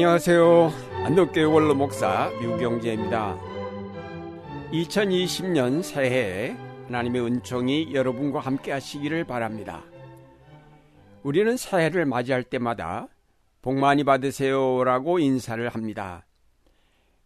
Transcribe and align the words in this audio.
안녕하세요. 0.00 0.72
안동교회 1.04 1.44
원로 1.44 1.74
목사 1.74 2.30
류경재입니다. 2.40 3.38
2020년 4.72 5.82
새해에 5.82 6.56
하나님의 6.86 7.20
은총이 7.20 7.94
여러분과 7.94 8.40
함께 8.40 8.72
하시기를 8.72 9.24
바랍니다. 9.24 9.84
우리는 11.22 11.54
새해를 11.54 12.06
맞이할 12.06 12.44
때마다 12.44 13.08
복 13.60 13.74
많이 13.74 14.02
받으세요라고 14.02 15.18
인사를 15.18 15.68
합니다. 15.68 16.24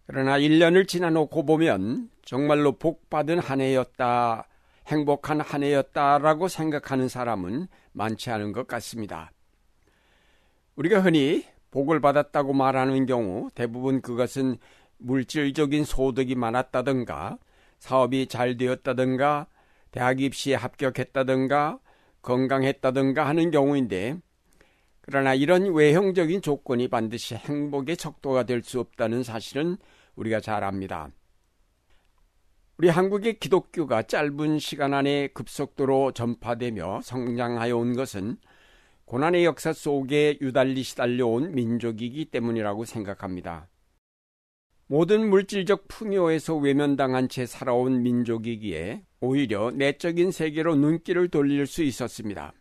그러나 0.09 0.37
1년을 0.37 0.89
지나놓고 0.89 1.47
보면 1.47 2.11
정말로 2.25 2.73
복 2.73 3.09
받은 3.09 3.39
한 3.39 3.61
해였다, 3.61 4.49
행복한 4.89 5.41
한 5.41 5.63
해였다라고 5.63 6.49
생각하는 6.49 7.09
사람은 7.09 7.69
많지 7.93 8.33
않은 8.33 8.51
것 8.51 8.67
같습니다. 8.67 9.31
우리가 10.75 10.99
흔히 10.99 11.54
복을 11.75 11.99
받았다고 12.01 12.53
말하는 12.53 13.05
경우 13.05 13.51
대부분 13.53 14.01
그것은 14.01 14.59
물질적인 14.99 15.83
소득이 15.83 16.37
많았다든가 16.37 17.37
사업이 17.81 18.29
잘 18.29 18.57
되었다든가 18.57 19.49
대학 19.91 20.21
입시에 20.21 20.55
합격했다든가 20.55 21.81
건강했다든가 22.23 23.27
하는 23.27 23.51
경우인데 23.51 24.19
그러나 25.01 25.35
이런 25.35 25.75
외형적인 25.75 26.43
조건이 26.43 26.87
반드시 26.87 27.35
행복의 27.35 27.97
척도가 27.97 28.45
될 28.45 28.63
수 28.63 28.79
없다는 28.79 29.25
사실은 29.25 29.77
우리가 30.15 30.39
잘 30.39 30.63
압니다. 30.63 31.09
우리 32.79 32.89
한국의 32.89 33.41
기독교가 33.41 34.05
짧은 34.05 34.61
시간 34.61 34.95
안에 34.95 35.27
급속도로 35.35 36.13
전파되며 36.13 37.01
성장하여 37.03 37.77
온 37.77 37.97
것은 37.97 38.37
고난의 39.07 39.45
역사 39.45 39.73
속에 39.73 40.39
유달리 40.41 40.83
시달려온 40.83 41.55
민족이기 41.55 42.27
때문이라고 42.27 42.85
생각합니다. 42.85 43.69
모든 44.87 45.29
물질적 45.29 45.89
풍요에서 45.89 46.57
외면당한 46.57 47.29
채 47.29 47.47
살아온 47.47 48.03
민족이기에 48.03 49.05
오히려 49.21 49.71
내적인 49.71 50.31
세계로 50.31 50.77
눈길을 50.77 51.29
돌릴 51.29 51.67
수 51.67 51.83
있었습니다. 51.83 52.53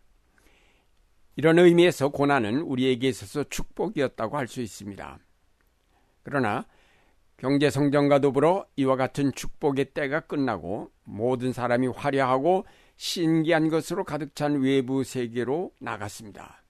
이런 1.36 1.58
의미에서 1.58 2.10
고난은 2.10 2.60
우리에게 2.60 3.08
있어서 3.08 3.44
축복이었다고 3.44 4.36
할 4.36 4.46
수 4.46 4.60
있습니다. 4.60 5.18
그러나 6.22 6.66
경제 7.36 7.68
성장과 7.68 8.20
더불어 8.20 8.66
이와 8.76 8.96
같은 8.96 9.32
축복의 9.32 9.86
때가 9.92 10.20
끝나고 10.20 10.90
모든 11.02 11.52
사람이 11.52 11.88
화려하고 11.88 12.64
신기한 12.96 13.68
것으로 13.68 14.04
가득 14.04 14.34
찬 14.34 14.60
외부 14.60 15.04
세계로 15.04 15.72
나갔습니다. 15.80 16.62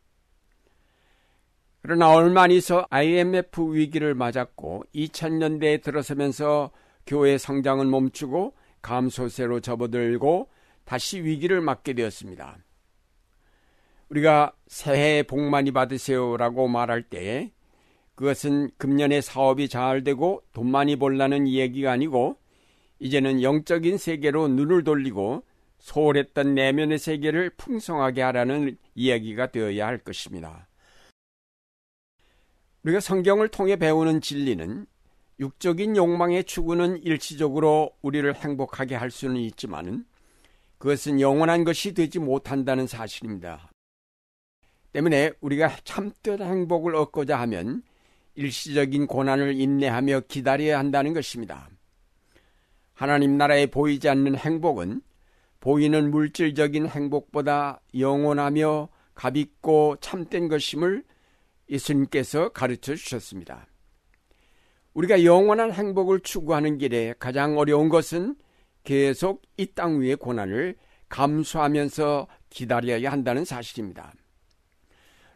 그러나 1.83 2.11
얼마 2.15 2.43
안 2.43 2.51
있어 2.51 2.87
IMF 2.89 3.75
위기를 3.75 4.15
맞았고 4.15 4.85
2000년대에 4.95 5.83
들어서면서 5.83 6.71
교회 7.07 7.37
성장은 7.37 7.91
멈추고 7.91 8.55
감소세로 8.81 9.61
접어들고 9.61 10.49
다시 10.85 11.23
위기를 11.23 11.61
맞게 11.61 11.93
되었습니다. 11.93 12.57
우리가 14.09 14.53
새해 14.67 15.23
복 15.23 15.41
많이 15.41 15.73
받으세요라고 15.73 16.69
말할 16.69 17.03
때 17.03 17.53
그것은 18.15 18.71
금년에 18.79 19.21
사업이 19.21 19.69
잘 19.69 20.05
되고 20.05 20.43
돈 20.53 20.71
많이 20.71 20.97
벌라는 20.97 21.47
이야기가 21.47 21.91
아니고 21.91 22.37
이제는 22.99 23.43
영적인 23.43 23.99
세계로 23.99 24.49
눈을 24.49 24.85
돌리고 24.85 25.43
소홀했던 25.85 26.55
내면의 26.55 26.99
세계를 26.99 27.51
풍성하게 27.51 28.23
하라는 28.23 28.79
이야기가 28.95 29.49
되어야 29.49 29.87
할 29.87 29.99
것입니다. 29.99 30.67
우리가 32.83 33.01
성경을 33.01 33.49
통해 33.49 33.77
배우는 33.77 34.23
진리는 34.23 34.87
육적인 35.41 35.97
욕망의 35.97 36.45
추구는 36.45 37.03
일시적으로 37.03 37.93
우리를 38.01 38.35
행복하게 38.35 38.95
할 38.95 39.11
수는 39.11 39.37
있지만은 39.37 40.07
그것은 40.79 41.21
영원한 41.21 41.65
것이 41.65 41.93
되지 41.93 42.19
못한다는 42.19 42.87
사실입니다. 42.87 43.71
때문에 44.93 45.33
우리가 45.43 45.77
참된 45.85 46.41
행복을 46.41 46.95
얻고자 46.97 47.39
하면 47.41 47.83
일시적인 48.37 49.07
고난을 49.07 49.61
인내하며 49.61 50.21
기다려야 50.29 50.79
한다는 50.79 51.13
것입니다. 51.13 51.69
하나님 52.95 53.37
나라에 53.37 53.67
보이지 53.67 54.09
않는 54.09 54.37
행복은 54.37 55.03
보이는 55.65 56.11
물질적인 56.11 56.89
행복보다 56.89 57.81
영원하며 57.99 58.91
값있고 59.15 59.97
참된 60.03 60.49
것임을 60.49 61.03
예수님께서 61.71 62.51
가르쳐 62.51 62.95
주셨습니다. 62.95 63.67
우리가 64.93 65.25
영원한 65.25 65.73
행복을 65.73 66.21
추구하는 66.21 66.77
길에 66.77 67.15
가장 67.19 67.57
어려운 67.57 67.89
것은 67.89 68.37
계속 68.83 69.41
이 69.57 69.65
땅 69.75 70.03
위의 70.03 70.17
고난을 70.17 70.77
감수하면서 71.09 72.29
기다려야 72.51 73.11
한다는 73.11 73.47
사실입니다. 73.47 74.13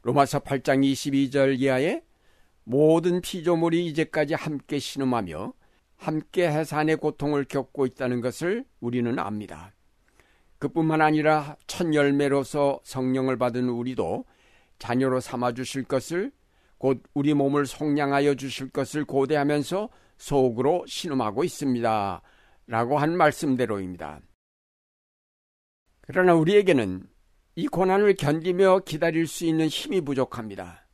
로마서 0.03 0.41
8장 0.41 0.85
22절 0.85 1.59
이하에 1.59 2.03
모든 2.65 3.23
피조물이 3.23 3.87
이제까지 3.87 4.35
함께 4.35 4.79
신음하며 4.79 5.55
함께 5.97 6.51
해산의 6.51 6.97
고통을 6.97 7.45
겪고 7.45 7.87
있다는 7.87 8.21
것을 8.21 8.67
우리는 8.81 9.19
압니다. 9.19 9.73
그뿐만 10.59 11.01
아니라 11.01 11.57
첫 11.67 11.93
열매로서 11.95 12.81
성령을 12.83 13.37
받은 13.37 13.69
우리도 13.69 14.25
자녀로 14.79 15.21
삼아 15.21 15.53
주실 15.53 15.85
것을 15.85 16.33
곧 16.79 17.03
우리 17.15 17.35
몸을 17.35 17.67
속량하여 17.67 18.35
주실 18.35 18.71
것을 18.71 19.05
고대하면서 19.05 19.89
속으로 20.17 20.85
신음하고 20.87 21.45
있습니다. 21.45 22.23
라고 22.67 22.99
한 22.99 23.17
말씀대로입니다. 23.17 24.21
그러나 26.03 26.35
우리에게는 26.35 27.09
이 27.57 27.67
고난을 27.67 28.15
견디며 28.15 28.81
기다릴 28.87 29.27
수 29.27 29.45
있는 29.45 29.67
힘이 29.67 30.01
부족합니다. 30.01 30.87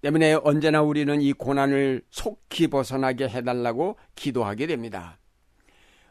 때문에 0.00 0.34
언제나 0.34 0.82
우리는 0.82 1.20
이 1.20 1.32
고난을 1.32 2.02
속히 2.10 2.68
벗어나게 2.68 3.28
해달라고 3.28 3.98
기도하게 4.14 4.66
됩니다. 4.66 5.18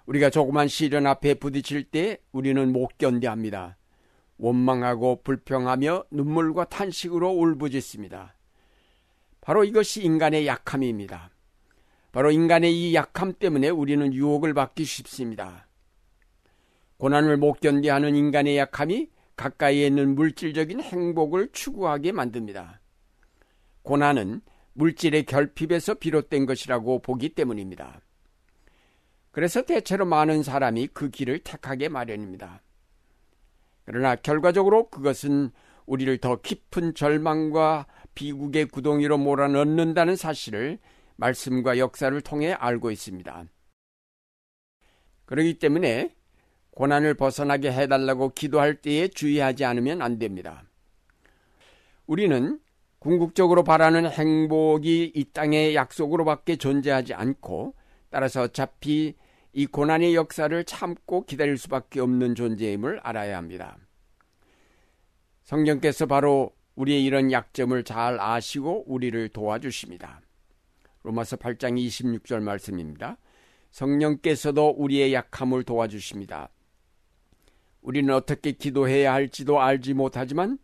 우리가 0.07 0.29
조그만 0.29 0.67
시련 0.67 1.05
앞에 1.05 1.35
부딪힐 1.35 1.83
때 1.83 2.17
우리는 2.31 2.71
못 2.71 2.97
견뎌합니다. 2.97 3.77
원망하고 4.37 5.21
불평하며 5.23 6.05
눈물과 6.11 6.65
탄식으로 6.65 7.29
울부짖습니다. 7.29 8.35
바로 9.41 9.63
이것이 9.63 10.03
인간의 10.03 10.47
약함입니다. 10.47 11.31
바로 12.11 12.31
인간의 12.31 12.73
이 12.73 12.95
약함 12.95 13.33
때문에 13.33 13.69
우리는 13.69 14.13
유혹을 14.13 14.53
받기 14.53 14.85
쉽습니다. 14.85 15.67
고난을 16.97 17.37
못 17.37 17.59
견디하는 17.59 18.15
인간의 18.15 18.57
약함이 18.57 19.09
가까이에 19.35 19.87
있는 19.87 20.15
물질적인 20.15 20.79
행복을 20.81 21.49
추구하게 21.51 22.13
만듭니다. 22.13 22.79
고난은 23.83 24.41
물질의 24.73 25.25
결핍에서 25.25 25.95
비롯된 25.95 26.45
것이라고 26.45 26.99
보기 26.99 27.29
때문입니다. 27.29 28.01
그래서 29.37 29.61
대체로 29.61 30.03
많은 30.03 30.41
사람이 30.41 30.87
그 30.95 31.11
길을 31.11 31.37
택하게 31.43 31.89
마련입니다. 31.89 32.63
그러나 33.85 34.15
결과적으로 34.15 34.89
그것은 34.89 35.51
우리를 35.85 36.17
더 36.17 36.41
깊은 36.41 36.95
절망과 36.95 37.85
비국의 38.15 38.65
구덩이로 38.65 39.19
몰아넣는다는 39.19 40.15
사실을 40.15 40.79
말씀과 41.17 41.77
역사를 41.77 42.19
통해 42.21 42.51
알고 42.53 42.89
있습니다. 42.89 43.45
그러기 45.25 45.59
때문에 45.59 46.15
고난을 46.71 47.13
벗어나게 47.13 47.71
해달라고 47.71 48.29
기도할 48.29 48.81
때에 48.81 49.07
주의하지 49.07 49.65
않으면 49.65 50.01
안 50.01 50.17
됩니다. 50.17 50.63
우리는 52.07 52.59
궁극적으로 52.97 53.63
바라는 53.63 54.09
행복이 54.09 55.11
이 55.13 55.25
땅의 55.25 55.75
약속으로밖에 55.75 56.55
존재하지 56.55 57.13
않고 57.13 57.75
따라서 58.09 58.41
어차피 58.41 59.15
이 59.57 59.65
고난의 59.65 60.13
역사를 60.13 60.63
참고 60.65 61.25
기다릴 61.25 61.57
수밖에 61.57 61.99
없는 61.99 62.35
존재임을 62.35 62.99
알아야 63.01 63.37
합니다. 63.37 63.75
성경께서 65.45 66.05
바로 66.05 66.53
우리의 66.75 67.03
이런 67.03 67.31
약점을 67.31 67.83
잘 67.83 68.19
아시고 68.19 68.83
우리를 68.85 69.29
도와주십니다. 69.29 70.21
로마서 71.01 71.37
8장 71.37 71.75
26절 71.75 72.43
말씀입니다. 72.43 73.17
성령께서도 73.71 74.75
우리의 74.77 75.15
약함을 75.15 75.63
도와주십니다. 75.63 76.49
우리는 77.81 78.13
어떻게 78.13 78.51
기도해야 78.51 79.11
할지도 79.11 79.59
알지 79.59 79.95
못하지만 79.95 80.59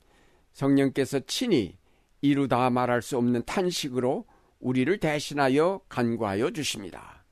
성령께서 0.51 1.22
친히 1.22 1.80
이루다 2.22 2.69
말할 2.69 3.01
수 3.01 3.18
없는 3.18 3.42
탄식으로 3.48 4.28
우리를 4.60 4.96
대신하여 5.00 5.81
간구하여 5.89 6.51
주십니다. 6.51 7.23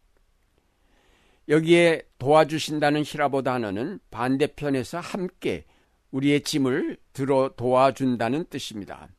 여기에 1.47 2.03
도와주신다는 2.17 3.03
히라보 3.03 3.41
단어는 3.41 3.99
반대편에서 4.11 4.99
함께 4.99 5.65
우리의 6.11 6.41
짐을 6.41 6.97
들어 7.13 7.51
도와준다는 7.55 8.45
뜻입니다. 8.49 9.09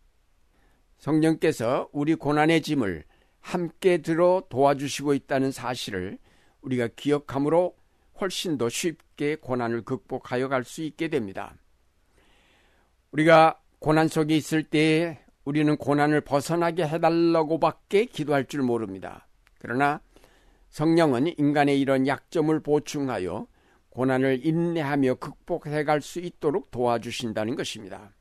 성령께서 0.98 1.88
우리 1.92 2.14
고난의 2.14 2.62
짐을 2.62 3.04
함께 3.40 3.98
들어 3.98 4.44
도와주시고 4.48 5.14
있다는 5.14 5.50
사실을 5.50 6.18
우리가 6.60 6.88
기억함으로 6.94 7.74
훨씬 8.20 8.56
더 8.56 8.68
쉽게 8.68 9.36
고난을 9.36 9.82
극복하여 9.82 10.48
갈 10.48 10.64
수 10.64 10.82
있게 10.82 11.08
됩니다. 11.08 11.56
우리가 13.10 13.60
고난 13.80 14.06
속에 14.06 14.36
있을 14.36 14.62
때 14.62 15.18
우리는 15.44 15.76
고난을 15.76 16.20
벗어나게 16.20 16.86
해달라고밖에 16.86 18.04
기도할 18.04 18.46
줄 18.46 18.62
모릅니다. 18.62 19.26
그러나 19.58 20.00
성령은 20.72 21.34
인간의 21.38 21.78
이런 21.78 22.06
약점을 22.06 22.58
보충하여 22.60 23.46
고난을 23.90 24.46
인내하며 24.46 25.16
극복해 25.16 25.84
갈 25.84 26.00
수 26.00 26.18
있도록 26.18 26.70
도와주신다는 26.70 27.56
것입니다. 27.56 28.14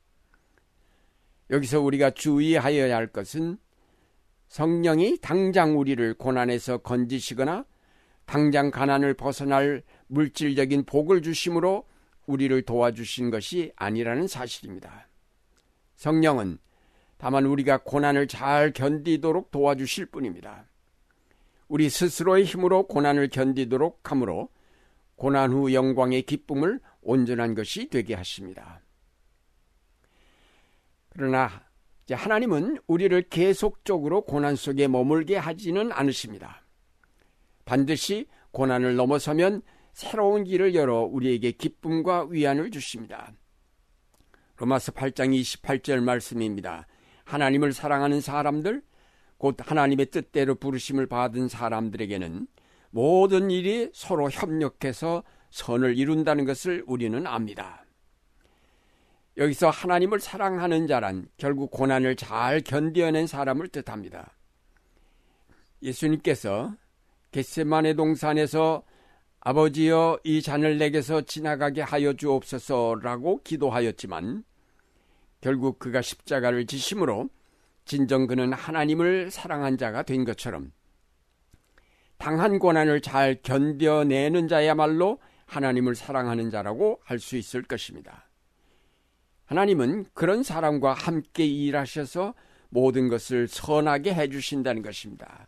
여기서 1.48 1.80
우리가 1.80 2.10
주의하여야 2.10 2.94
할 2.94 3.06
것은 3.06 3.56
성령이 4.48 5.18
당장 5.22 5.78
우리를 5.78 6.12
고난에서 6.14 6.78
건지시거나 6.78 7.64
당장 8.26 8.70
가난을 8.70 9.14
벗어날 9.14 9.82
물질적인 10.08 10.84
복을 10.84 11.22
주심으로 11.22 11.86
우리를 12.26 12.62
도와주신 12.62 13.30
것이 13.30 13.72
아니라는 13.76 14.28
사실입니다. 14.28 15.08
성령은 15.96 16.58
다만 17.16 17.46
우리가 17.46 17.78
고난을 17.78 18.28
잘 18.28 18.74
견디도록 18.74 19.50
도와주실 19.50 20.06
뿐입니다. 20.06 20.66
우리 21.72 21.88
스스로의 21.88 22.44
힘으로 22.44 22.86
고난을 22.86 23.30
견디도록 23.30 24.10
함으로 24.10 24.50
고난 25.16 25.52
후 25.52 25.72
영광의 25.72 26.20
기쁨을 26.24 26.80
온전한 27.00 27.54
것이 27.54 27.88
되게 27.88 28.12
하십니다. 28.12 28.82
그러나 31.08 31.64
하나님은 32.10 32.76
우리를 32.86 33.22
계속적으로 33.30 34.20
고난 34.20 34.54
속에 34.54 34.86
머물게 34.86 35.38
하지는 35.38 35.90
않으십니다. 35.92 36.62
반드시 37.64 38.26
고난을 38.50 38.96
넘어서면 38.96 39.62
새로운 39.94 40.44
길을 40.44 40.74
열어 40.74 41.00
우리에게 41.04 41.52
기쁨과 41.52 42.26
위안을 42.26 42.70
주십니다. 42.70 43.32
로마서 44.56 44.92
8장 44.92 45.34
28절 45.40 46.02
말씀입니다. 46.02 46.86
하나님을 47.24 47.72
사랑하는 47.72 48.20
사람들, 48.20 48.82
곧 49.42 49.56
하나님의 49.58 50.06
뜻대로 50.06 50.54
부르심을 50.54 51.08
받은 51.08 51.48
사람들에게는 51.48 52.46
모든 52.90 53.50
일이 53.50 53.90
서로 53.92 54.30
협력해서 54.30 55.24
선을 55.50 55.98
이룬다는 55.98 56.44
것을 56.44 56.84
우리는 56.86 57.26
압니다. 57.26 57.84
여기서 59.36 59.68
하나님을 59.68 60.20
사랑하는 60.20 60.86
자란 60.86 61.26
결국 61.38 61.72
고난을 61.72 62.14
잘 62.14 62.60
견뎌낸 62.60 63.26
사람을 63.26 63.66
뜻합니다. 63.66 64.32
예수님께서 65.82 66.76
겟세만의 67.32 67.96
동산에서 67.96 68.84
아버지여 69.40 70.20
이 70.22 70.40
잔을 70.40 70.78
내게서 70.78 71.22
지나가게 71.22 71.82
하여 71.82 72.12
주옵소서라고 72.12 73.42
기도하였지만 73.42 74.44
결국 75.40 75.80
그가 75.80 76.00
십자가를 76.00 76.66
지심으로 76.66 77.28
진정 77.84 78.26
그는 78.26 78.52
하나님을 78.52 79.30
사랑한 79.30 79.76
자가 79.76 80.02
된 80.02 80.24
것처럼 80.24 80.72
당한 82.18 82.58
고난을 82.58 83.00
잘 83.00 83.40
견뎌내는 83.42 84.48
자야말로 84.48 85.18
하나님을 85.46 85.94
사랑하는 85.94 86.50
자라고 86.50 87.00
할 87.04 87.18
수 87.18 87.36
있을 87.36 87.62
것입니다. 87.62 88.28
하나님은 89.46 90.06
그런 90.14 90.42
사람과 90.42 90.94
함께 90.94 91.44
일하셔서 91.44 92.34
모든 92.70 93.08
것을 93.08 93.48
선하게 93.48 94.14
해주신다는 94.14 94.82
것입니다. 94.82 95.46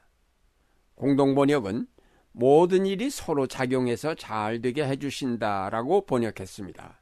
공동번역은 0.96 1.86
모든 2.32 2.84
일이 2.84 3.08
서로 3.08 3.46
작용해서 3.46 4.14
잘 4.14 4.60
되게 4.60 4.84
해주신다라고 4.84 6.04
번역했습니다. 6.06 7.00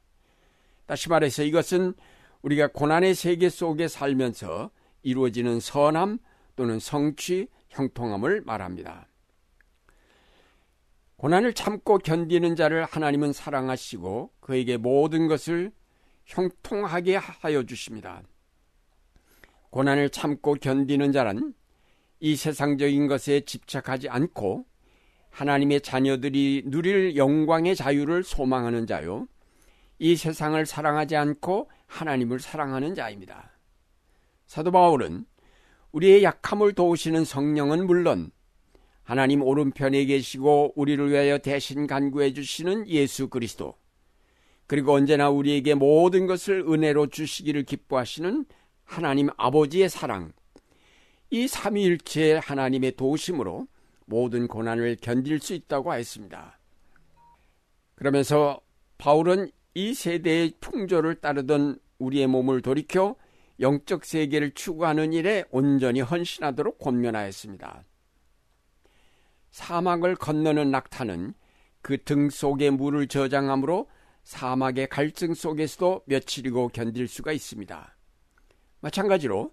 다시 0.86 1.08
말해서 1.08 1.42
이것은 1.42 1.94
우리가 2.42 2.68
고난의 2.68 3.14
세계 3.14 3.48
속에 3.48 3.88
살면서 3.88 4.70
이루어지는 5.02 5.60
선함 5.60 6.18
또는 6.56 6.78
성취, 6.78 7.48
형통함을 7.68 8.42
말합니다. 8.42 9.06
고난을 11.16 11.54
참고 11.54 11.98
견디는 11.98 12.56
자를 12.56 12.84
하나님은 12.84 13.32
사랑하시고 13.32 14.32
그에게 14.40 14.76
모든 14.76 15.28
것을 15.28 15.70
형통하게 16.24 17.16
하여 17.16 17.62
주십니다. 17.62 18.22
고난을 19.70 20.10
참고 20.10 20.54
견디는 20.54 21.12
자란 21.12 21.54
이 22.18 22.36
세상적인 22.36 23.06
것에 23.06 23.40
집착하지 23.42 24.08
않고 24.08 24.66
하나님의 25.30 25.80
자녀들이 25.80 26.64
누릴 26.66 27.16
영광의 27.16 27.76
자유를 27.76 28.22
소망하는 28.22 28.86
자요. 28.86 29.26
이 29.98 30.16
세상을 30.16 30.66
사랑하지 30.66 31.16
않고 31.16 31.70
하나님을 31.86 32.40
사랑하는 32.40 32.94
자입니다. 32.94 33.51
사도 34.52 34.70
바울은 34.70 35.24
우리의 35.92 36.22
약함을 36.24 36.74
도우시는 36.74 37.24
성령은 37.24 37.86
물론 37.86 38.30
하나님 39.02 39.40
오른편에 39.42 40.04
계시고 40.04 40.74
우리를 40.76 41.10
위하여 41.10 41.38
대신 41.38 41.86
간구해 41.86 42.34
주시는 42.34 42.86
예수 42.88 43.28
그리스도 43.30 43.76
그리고 44.66 44.92
언제나 44.92 45.30
우리에게 45.30 45.72
모든 45.72 46.26
것을 46.26 46.66
은혜로 46.68 47.06
주시기를 47.06 47.62
기뻐하시는 47.62 48.44
하나님 48.84 49.30
아버지의 49.38 49.88
사랑 49.88 50.34
이 51.30 51.48
삼위일체 51.48 52.34
하나님의 52.34 52.96
도우심으로 52.96 53.66
모든 54.04 54.48
고난을 54.48 54.98
견딜 55.00 55.40
수 55.40 55.54
있다고 55.54 55.94
했습니다. 55.94 56.58
그러면서 57.94 58.60
바울은 58.98 59.50
이 59.72 59.94
세대의 59.94 60.52
풍조를 60.60 61.22
따르던 61.22 61.78
우리의 61.96 62.26
몸을 62.26 62.60
돌이켜 62.60 63.16
영적 63.62 64.04
세계를 64.04 64.50
추구하는 64.50 65.12
일에 65.12 65.44
온전히 65.50 66.00
헌신하도록 66.00 66.78
권면하였습니다. 66.78 67.84
사막을 69.50 70.16
건너는 70.16 70.70
낙타는 70.70 71.34
그 71.82 71.98
등 71.98 72.30
속에 72.30 72.70
물을 72.70 73.08
저장함으로 73.08 73.88
사막의 74.24 74.88
갈증 74.88 75.34
속에서도 75.34 76.02
며칠이고 76.06 76.68
견딜 76.68 77.08
수가 77.08 77.32
있습니다. 77.32 77.96
마찬가지로 78.80 79.52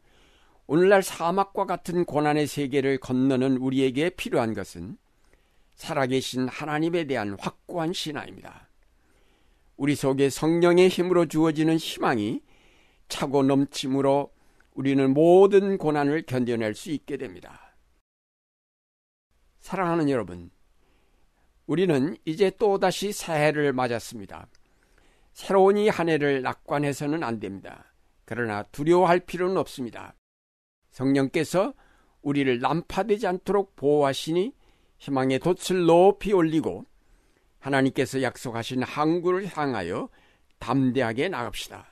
오늘날 0.67 1.01
사막과 1.01 1.65
같은 1.65 2.05
고난의 2.05 2.45
세계를 2.45 2.99
건너는 2.99 3.57
우리에게 3.57 4.11
필요한 4.11 4.53
것은 4.53 4.97
살아계신 5.75 6.47
하나님에 6.47 7.05
대한 7.05 7.35
확고한 7.39 7.93
신화입니다. 7.93 8.69
우리 9.77 9.95
속에 9.95 10.29
성령의 10.29 10.89
힘으로 10.89 11.25
주어지는 11.25 11.77
희망이 11.77 12.41
차고 13.09 13.43
넘침으로 13.43 14.31
우리는 14.73 15.13
모든 15.13 15.77
고난을 15.77 16.23
견뎌낼 16.23 16.73
수 16.73 16.91
있게 16.91 17.17
됩니다. 17.17 17.75
사랑하는 19.59 20.09
여러분, 20.09 20.49
우리는 21.65 22.15
이제 22.25 22.49
또다시 22.51 23.11
새해를 23.11 23.73
맞았습니다. 23.73 24.47
새로운 25.33 25.77
이 25.77 25.89
한 25.89 26.09
해를 26.09 26.41
낙관해서는 26.41 27.23
안 27.23 27.39
됩니다. 27.39 27.93
그러나 28.25 28.63
두려워할 28.63 29.19
필요는 29.19 29.57
없습니다. 29.57 30.15
성령께서 30.91 31.73
우리를 32.21 32.59
난파되지 32.59 33.27
않도록 33.27 33.75
보호하시니 33.75 34.53
희망의 34.99 35.39
돛을 35.39 35.85
높이 35.85 36.33
올리고 36.33 36.85
하나님께서 37.59 38.21
약속하신 38.21 38.83
항구를 38.83 39.47
향하여 39.55 40.09
담대하게 40.59 41.29
나갑시다. 41.29 41.87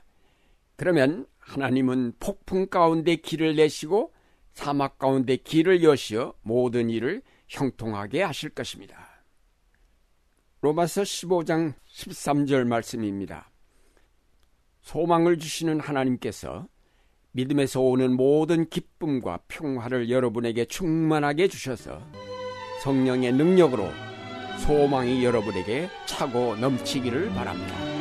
그러면 0.78 1.26
하나님은 1.40 2.14
폭풍 2.20 2.68
가운데 2.68 3.16
길을 3.16 3.56
내시고 3.56 4.14
사막 4.54 4.98
가운데 4.98 5.36
길을 5.36 5.84
여시어 5.84 6.36
모든 6.42 6.90
일을 6.90 7.22
형통하게 7.48 8.24
하실 8.24 8.50
것입니다. 8.50 9.24
로마서 10.62 11.02
15장 11.02 11.74
13절 11.92 12.66
말씀입니다. 12.66 13.52
소망을 14.82 15.38
주시는 15.38 15.80
하나님께서 15.80 16.68
믿음에서 17.32 17.82
오는 17.82 18.16
모든 18.16 18.68
기쁨과 18.68 19.42
평화를 19.48 20.10
여러분에게 20.10 20.66
충만하게 20.66 21.48
주셔서 21.48 22.02
성령의 22.82 23.34
능력으로 23.34 23.90
소망이 24.60 25.24
여러분에게 25.24 25.90
차고 26.08 26.56
넘치기를 26.56 27.30
바랍니다. 27.34 27.97